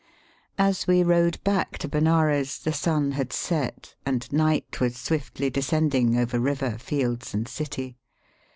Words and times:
As 0.57 0.87
we 0.87 1.03
rowed 1.03 1.37
back 1.43 1.77
to 1.77 1.87
Benares 1.87 2.57
the 2.57 2.73
sun 2.73 3.11
had 3.11 3.31
set, 3.31 3.93
and 4.03 4.33
night 4.33 4.79
was 4.81 4.97
swiftly 4.97 5.51
descending 5.51 6.17
over 6.17 6.39
river, 6.39 6.79
fields, 6.79 7.35
and 7.35 7.47
city. 7.47 7.99